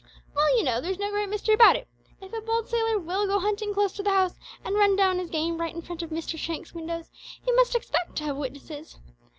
[0.35, 1.87] "Well, you know, there's no great mystery about it.
[2.19, 4.33] If a bold sailor will go huntin' close to the house,
[4.65, 7.11] and run down his game right in front of Mr Shank's windows,
[7.45, 8.97] he must expect to have witnesses.